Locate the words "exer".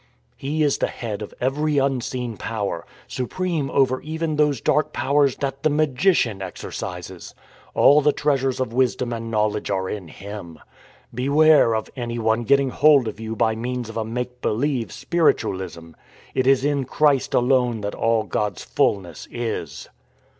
6.39-6.71